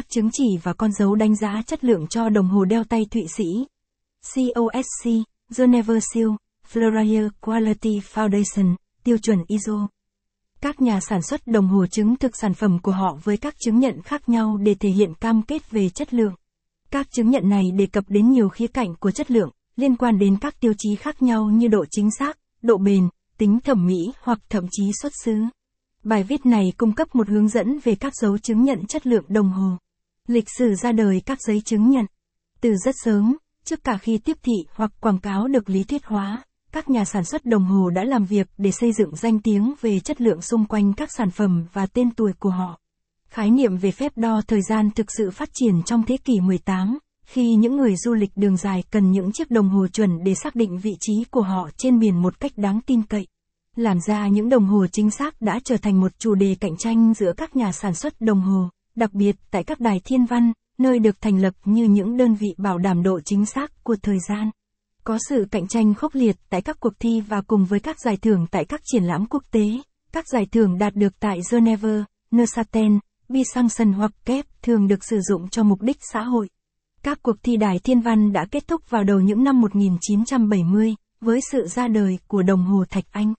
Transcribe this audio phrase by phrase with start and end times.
[0.00, 3.06] các chứng chỉ và con dấu đánh giá chất lượng cho đồng hồ đeo tay
[3.10, 3.44] Thụy Sĩ.
[4.34, 5.10] COSC,
[5.56, 6.28] Geneva Seal,
[6.72, 8.74] Florier Quality Foundation,
[9.04, 9.88] tiêu chuẩn ISO.
[10.60, 13.78] Các nhà sản xuất đồng hồ chứng thực sản phẩm của họ với các chứng
[13.78, 16.34] nhận khác nhau để thể hiện cam kết về chất lượng.
[16.90, 20.18] Các chứng nhận này đề cập đến nhiều khía cạnh của chất lượng, liên quan
[20.18, 23.08] đến các tiêu chí khác nhau như độ chính xác, độ bền,
[23.38, 25.34] tính thẩm mỹ hoặc thậm chí xuất xứ.
[26.04, 29.24] Bài viết này cung cấp một hướng dẫn về các dấu chứng nhận chất lượng
[29.28, 29.76] đồng hồ.
[30.30, 32.06] Lịch sử ra đời các giấy chứng nhận.
[32.60, 36.42] Từ rất sớm, trước cả khi tiếp thị hoặc quảng cáo được lý thuyết hóa,
[36.72, 40.00] các nhà sản xuất đồng hồ đã làm việc để xây dựng danh tiếng về
[40.00, 42.80] chất lượng xung quanh các sản phẩm và tên tuổi của họ.
[43.28, 46.98] Khái niệm về phép đo thời gian thực sự phát triển trong thế kỷ 18,
[47.24, 50.54] khi những người du lịch đường dài cần những chiếc đồng hồ chuẩn để xác
[50.54, 53.26] định vị trí của họ trên biển một cách đáng tin cậy.
[53.76, 57.14] Làm ra những đồng hồ chính xác đã trở thành một chủ đề cạnh tranh
[57.14, 60.98] giữa các nhà sản xuất đồng hồ, đặc biệt tại các đài thiên văn, nơi
[60.98, 64.50] được thành lập như những đơn vị bảo đảm độ chính xác của thời gian.
[65.04, 68.16] Có sự cạnh tranh khốc liệt tại các cuộc thi và cùng với các giải
[68.16, 69.68] thưởng tại các triển lãm quốc tế.
[70.12, 72.92] Các giải thưởng đạt được tại Geneva, Neuchâtel,
[73.28, 76.48] Bisanson hoặc Kép thường được sử dụng cho mục đích xã hội.
[77.02, 81.40] Các cuộc thi đài thiên văn đã kết thúc vào đầu những năm 1970, với
[81.50, 83.34] sự ra đời của đồng hồ Thạch Anh.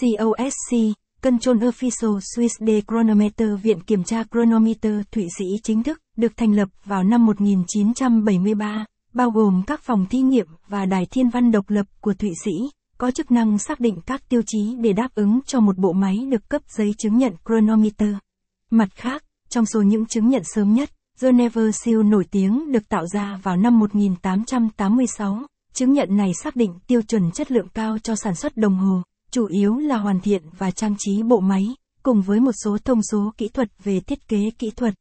[0.00, 0.76] COSC,
[1.24, 6.52] Control Official Swiss de Chronometer Viện Kiểm tra Chronometer Thụy Sĩ chính thức, được thành
[6.52, 11.70] lập vào năm 1973, bao gồm các phòng thí nghiệm và đài thiên văn độc
[11.70, 12.50] lập của Thụy Sĩ,
[12.98, 16.26] có chức năng xác định các tiêu chí để đáp ứng cho một bộ máy
[16.30, 18.14] được cấp giấy chứng nhận chronometer.
[18.70, 23.06] Mặt khác, trong số những chứng nhận sớm nhất, Geneva Seal nổi tiếng được tạo
[23.06, 25.42] ra vào năm 1886.
[25.74, 29.02] Chứng nhận này xác định tiêu chuẩn chất lượng cao cho sản xuất đồng hồ,
[29.32, 31.66] chủ yếu là hoàn thiện và trang trí bộ máy,
[32.02, 34.94] cùng với một số thông số kỹ thuật về thiết kế kỹ thuật.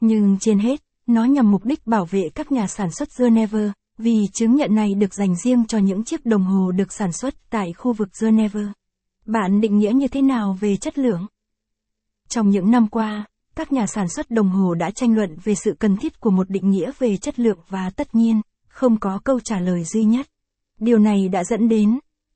[0.00, 4.26] Nhưng trên hết, nó nhằm mục đích bảo vệ các nhà sản xuất Geneva, vì
[4.32, 7.72] chứng nhận này được dành riêng cho những chiếc đồng hồ được sản xuất tại
[7.72, 8.72] khu vực Geneva.
[9.26, 11.26] Bạn định nghĩa như thế nào về chất lượng?
[12.28, 13.24] Trong những năm qua,
[13.56, 16.50] các nhà sản xuất đồng hồ đã tranh luận về sự cần thiết của một
[16.50, 20.26] định nghĩa về chất lượng và tất nhiên, không có câu trả lời duy nhất.
[20.80, 21.98] Điều này đã dẫn đến